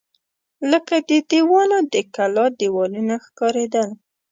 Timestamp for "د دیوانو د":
1.09-1.95